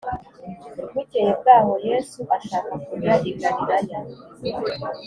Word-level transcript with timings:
Bukeye 0.93 1.31
bwaho 1.39 1.73
Yesu 1.87 2.19
ashaka 2.37 2.71
kujya 2.85 3.13
i 3.29 3.31
Galilaya 3.39 3.99